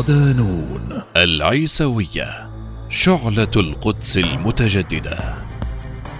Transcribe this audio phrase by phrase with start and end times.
[0.00, 2.50] ودانون العيسوية
[2.88, 5.34] شعلة القدس المتجددة.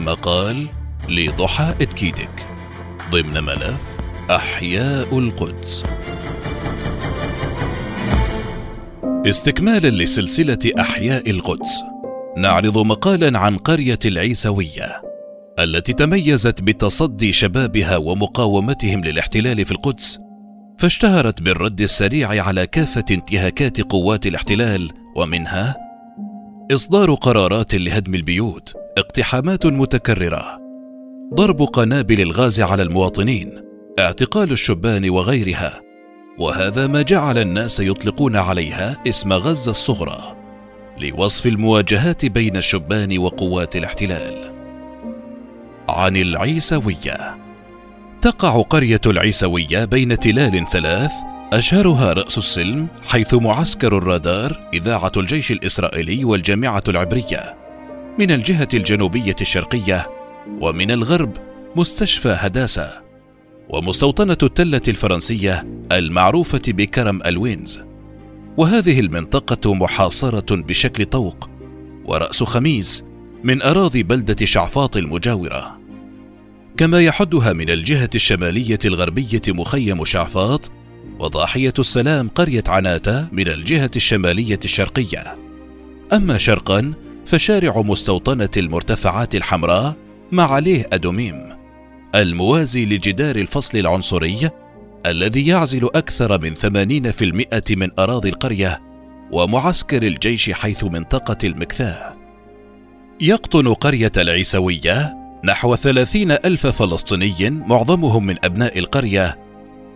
[0.01, 0.67] مقال
[1.09, 2.49] لضحى إتكيدك.
[3.11, 3.83] ضمن ملف
[4.31, 5.85] أحياء القدس.
[9.27, 11.83] استكمالا لسلسلة أحياء القدس
[12.37, 15.03] نعرض مقالا عن قرية العيسوية
[15.59, 20.19] التي تميزت بتصدي شبابها ومقاومتهم للاحتلال في القدس
[20.81, 25.77] فاشتهرت بالرد السريع على كافة انتهاكات قوات الاحتلال ومنها
[26.73, 30.59] إصدار قرارات لهدم البيوت اقتحامات متكررة
[31.35, 33.63] ضرب قنابل الغاز على المواطنين
[33.99, 35.81] اعتقال الشبان وغيرها
[36.39, 40.37] وهذا ما جعل الناس يطلقون عليها اسم غزة الصغرى
[41.01, 44.53] لوصف المواجهات بين الشبان وقوات الاحتلال.
[45.89, 47.40] عن العيسوية.
[48.23, 51.11] تقع قرية العيسوية بين تلال ثلاث
[51.53, 57.57] أشهرها رأس السلم حيث معسكر الرادار إذاعة الجيش الإسرائيلي والجامعة العبرية.
[58.19, 60.11] من الجهة الجنوبية الشرقية
[60.61, 61.33] ومن الغرب
[61.77, 63.03] مستشفى هداسة.
[63.69, 67.81] ومستوطنة التلة الفرنسية المعروفة بكرم الوينز.
[68.57, 71.51] وهذه المنطقة محاصرة بشكل طوق
[72.05, 73.05] ورأس خميس
[73.45, 75.80] من أراضي بلدة شعفاط المجاورة.
[76.81, 80.71] كما يحدها من الجهة الشمالية الغربية مخيم شعفاط
[81.19, 85.37] وضاحية السلام قرية عناتة من الجهة الشمالية الشرقية.
[86.13, 86.93] أما شرقا
[87.27, 89.97] فشارع مستوطنة المرتفعات الحمراء
[90.33, 91.57] مع عليه أدوميم
[92.15, 94.51] الموازي لجدار الفصل العنصري
[95.07, 98.81] الذي يعزل أكثر من 80% من أراضي القرية
[99.33, 102.17] ومعسكر الجيش حيث منطقة المكثاة
[103.21, 109.39] يقطن قرية العيسوية نحو ثلاثين ألف فلسطيني معظمهم من أبناء القرية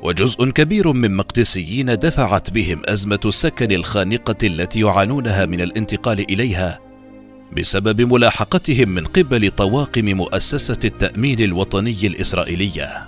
[0.03, 6.81] وجزء كبير من مقدسيين دفعت بهم أزمة السكن الخانقة التي يعانونها من الانتقال إليها
[7.57, 13.07] بسبب ملاحقتهم من قبل طواقم مؤسسة التأمين الوطني الإسرائيلية.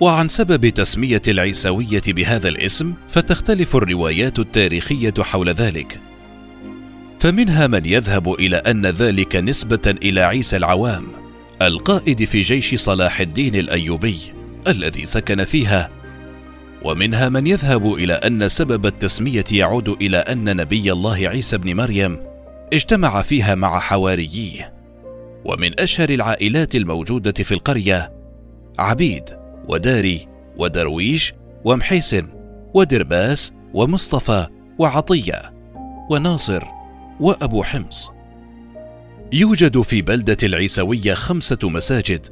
[0.00, 6.00] وعن سبب تسمية العيسوية بهذا الاسم فتختلف الروايات التاريخية حول ذلك،
[7.26, 11.06] فمنها من يذهب إلى أن ذلك نسبة إلى عيسى العوام
[11.62, 14.18] القائد في جيش صلاح الدين الأيوبي
[14.66, 15.90] الذي سكن فيها.
[16.82, 22.18] ومنها من يذهب إلى أن سبب التسمية يعود إلى أن نبي الله عيسى بن مريم
[22.72, 24.74] اجتمع فيها مع حوارييه.
[25.44, 28.12] ومن أشهر العائلات الموجودة في القرية
[28.78, 29.24] عبيد
[29.68, 32.28] وداري ودرويش ومحيسن
[32.74, 34.46] ودرباس ومصطفى
[34.78, 35.52] وعطية
[36.10, 36.75] وناصر
[37.20, 38.10] وأبو حمص.
[39.32, 42.26] يوجد في بلدة العيسوية خمسة مساجد.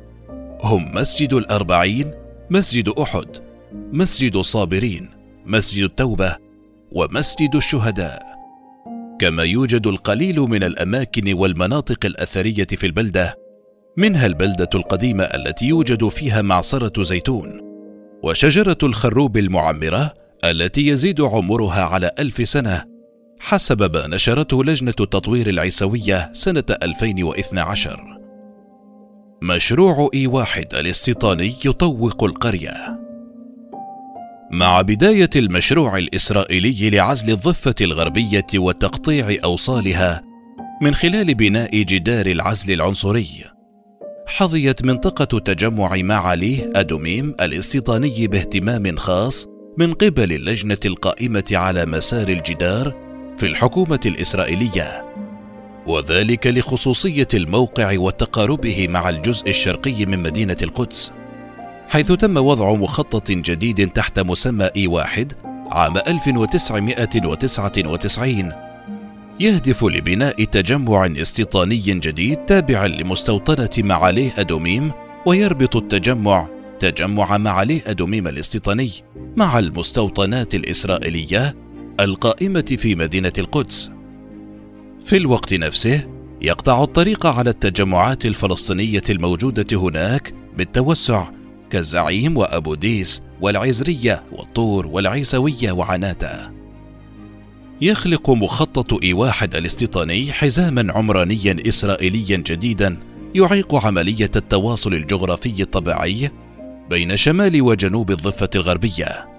[0.63, 2.11] هم مسجد الأربعين
[2.51, 3.29] مسجد أحد
[3.93, 5.11] مسجد الصابرين
[5.47, 6.37] مسجد التوبة
[6.93, 8.23] ومسجد الشهداء.
[9.21, 13.39] كما يوجد القليل من الأماكن والمناطق الأثرية في البلدة
[13.97, 17.61] منها البلدة القديمة التي يوجد فيها معصرة زيتون
[18.23, 22.94] وشجرة الخروب المعمرة التي يزيد عمرها على ألف سنة
[23.47, 28.19] حسب ما نشرته لجنة التطوير العيسوية سنة 2012
[29.43, 33.01] مشروع إي واحد الاستيطاني يطوق القرية.
[34.51, 40.23] مع بداية المشروع الإسرائيلي لعزل الضفة الغربية وتقطيع أوصالها
[40.83, 43.45] من خلال بناء جدار العزل العنصري
[44.27, 49.47] حظيت منطقة تجمع معاليه أدوميم الاستيطاني باهتمام خاص
[49.79, 53.04] من قبل اللجنة القائمة على مسار الجدار
[53.39, 55.05] في الحكومة الإسرائيلية
[55.87, 61.13] وذلك لخصوصية الموقع وتقاربه مع الجزء الشرقي من مدينة القدس
[61.89, 65.33] حيث تم وضع مخطط جديد تحت مسمى إي واحد
[65.71, 68.53] عام 1999
[69.41, 74.93] يهدف لبناء تجمع استيطاني جديد تابع لمستوطنة معاليه أدوميم
[75.27, 76.47] ويربط التجمع
[76.81, 78.91] تجمع معاليه أدوميم الاستيطاني
[79.37, 81.64] مع المستوطنات الإسرائيلية
[82.01, 83.91] القائمة في مدينة القدس.
[85.01, 86.09] في الوقت نفسه
[86.43, 91.29] يقطع الطريق على التجمعات الفلسطينية الموجودة هناك بالتوسع
[91.71, 96.53] كالزعيم وأبو ديس والعزرية والطور والعيسوية وعناتا.
[97.81, 102.99] يخلق مخطط إي واحد الاستيطاني حزاما عمرانيا إسرائيليا جديدا
[103.35, 106.31] يعيق عملية التواصل الجغرافي الطبيعي
[106.91, 109.34] بين شمال وجنوب الضفة الغربية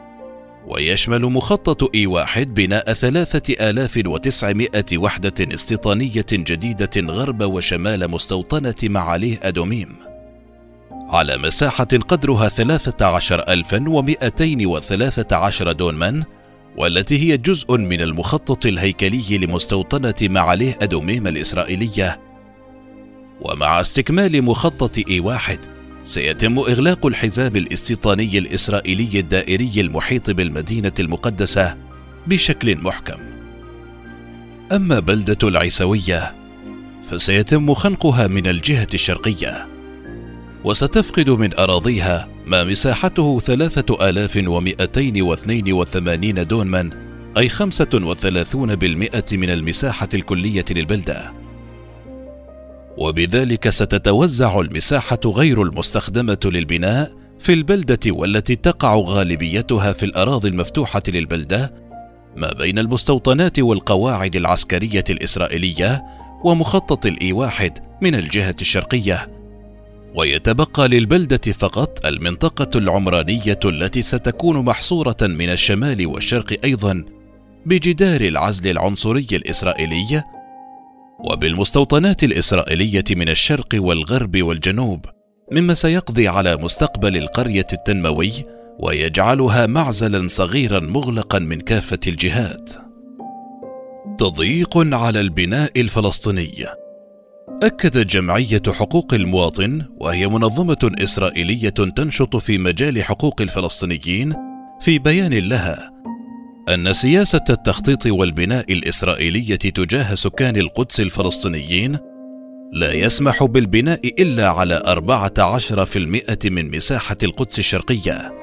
[0.67, 9.39] ويشمل مخطط إي واحد بناء ثلاثة آلاف وتسعمائة وحدة استيطانية جديدة غرب وشمال مستوطنة معاليه
[9.43, 9.95] أدوميم.
[11.09, 16.23] على مساحة قدرها ثلاثة عشر ألفا ومائتين وثلاثة عشر دونما
[16.77, 22.19] والتي هي جزء من المخطط الهيكلي لمستوطنة معاليه أدوميم الإسرائيلية.
[23.41, 25.74] ومع استكمال مخطط إي واحد
[26.05, 31.77] سيتم إغلاق الحزام الاستيطاني الإسرائيلي الدائري المحيط بالمدينة المقدسة
[32.27, 33.17] بشكل محكم.
[34.71, 36.35] أما بلدة العيسوية
[37.09, 39.67] فسيتم خنقها من الجهة الشرقية
[40.63, 46.89] وستفقد من أراضيها ما مساحته ثلاثة آلاف ومئتين واثنين وثمانين دونما
[47.37, 51.44] أي خمسة وثلاثون بالمئة من المساحة الكلية للبلدة.
[52.97, 61.73] وبذلك ستتوزع المساحة غير المستخدمة للبناء في البلدة والتي تقع غالبيتها في الأراضي المفتوحة للبلدة
[62.35, 66.03] ما بين المستوطنات والقواعد العسكرية الإسرائيلية
[66.43, 69.31] ومخطط الإي واحد من الجهة الشرقية.
[70.15, 77.05] ويتبقى للبلدة فقط المنطقة العمرانية التي ستكون محصورة من الشمال والشرق أيضا
[77.65, 80.23] بجدار العزل العنصري الإسرائيلي
[81.19, 85.05] وبالمستوطنات الإسرائيلية من الشرق والغرب والجنوب
[85.51, 88.31] مما سيقضي على مستقبل القرية التنموي
[88.79, 92.71] ويجعلها معزلا صغيرا مغلقا من كافة الجهات.
[94.17, 96.65] تضييق على البناء الفلسطيني
[97.63, 104.33] أكدت جمعية حقوق المواطن وهي منظمة إسرائيلية تنشط في مجال حقوق الفلسطينيين
[104.81, 105.91] في بيان لها
[106.69, 111.97] أن سياسة التخطيط والبناء الإسرائيلية تجاه سكان القدس الفلسطينيين
[112.71, 118.33] لا يسمح بالبناء إلا على 14% من مساحة القدس الشرقية.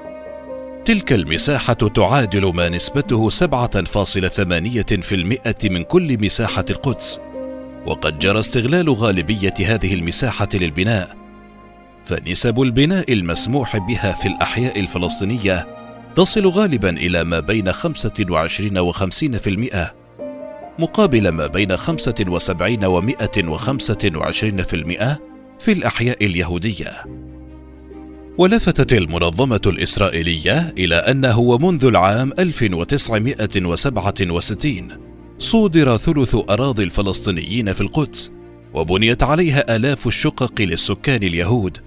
[0.84, 7.20] تلك المساحة تعادل ما نسبته 7.8% من كل مساحة القدس،
[7.86, 11.16] وقد جرى استغلال غالبية هذه المساحة للبناء،
[12.04, 15.81] فنسب البناء المسموح بها في الأحياء الفلسطينية
[16.16, 18.96] تصل غالبا إلى ما بين 25 و 50%
[20.78, 23.04] مقابل ما بين 75 و 125%
[25.60, 27.04] في الأحياء اليهودية.
[28.38, 34.88] ولفتت المنظمة الإسرائيلية إلى أنه ومنذ العام 1967
[35.38, 38.32] صودر ثلث أراضي الفلسطينيين في القدس
[38.74, 41.78] وبنيت عليها آلاف الشقق للسكان اليهود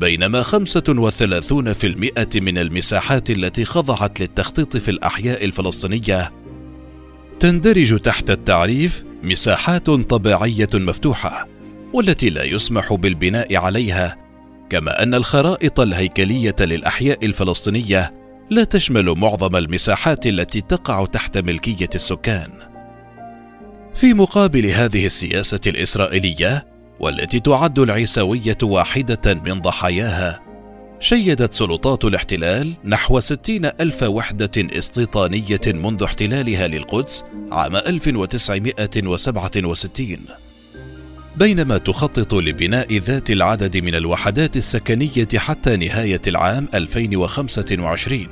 [0.00, 6.32] بينما 35% من المساحات التي خضعت للتخطيط في الأحياء الفلسطينية
[7.40, 11.48] تندرج تحت التعريف مساحات طبيعية مفتوحة
[11.92, 14.16] والتي لا يسمح بالبناء عليها
[14.70, 18.14] كما أن الخرائط الهيكلية للأحياء الفلسطينية
[18.50, 22.50] لا تشمل معظم المساحات التي تقع تحت ملكية السكان.
[23.94, 26.67] في مقابل هذه السياسة الإسرائيلية
[27.00, 30.48] والتي تعد العيسوية واحدة من ضحاياها
[31.00, 40.18] شيدت سلطات الاحتلال نحو ستين ألف وحدة استيطانية منذ احتلالها للقدس عام 1967
[41.36, 48.26] بينما تخطط لبناء ذات العدد من الوحدات السكنية حتى نهاية العام 2025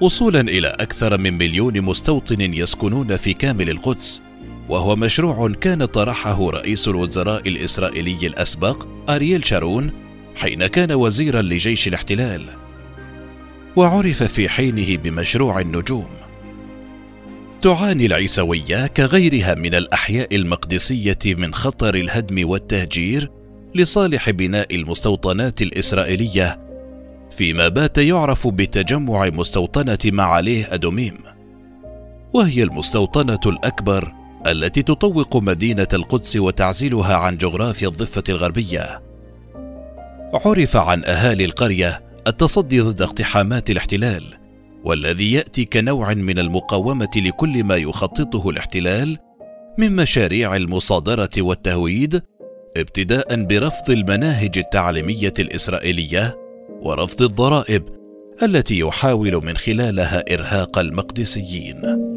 [0.00, 4.22] وصولا إلى أكثر من مليون مستوطن يسكنون في كامل القدس
[4.68, 9.92] وهو مشروع كان طرحه رئيس الوزراء الإسرائيلي الأسبق أرييل شارون
[10.36, 12.42] حين كان وزيرا لجيش الاحتلال.
[13.76, 16.08] وعرف في حينه بمشروع النجوم.
[17.62, 23.30] تعاني العيسوية كغيرها من الأحياء المقدسية من خطر الهدم والتهجير
[23.74, 26.60] لصالح بناء المستوطنات الإسرائيلية
[27.30, 31.18] فيما بات يعرف بتجمع مستوطنة معاليه أدوميم.
[32.32, 39.02] وهي المستوطنة الأكبر التي تطوق مدينة القدس وتعزلها عن جغرافيا الضفة الغربية.
[40.34, 44.22] عرف عن أهالي القرية التصدي ضد اقتحامات الاحتلال
[44.84, 49.18] والذي يأتي كنوع من المقاومة لكل ما يخططه الاحتلال
[49.78, 52.22] من مشاريع المصادرة والتهويد
[52.76, 56.36] ابتداء برفض المناهج التعليمية الإسرائيلية
[56.82, 57.82] ورفض الضرائب
[58.42, 62.07] التي يحاول من خلالها إرهاق المقدسيين.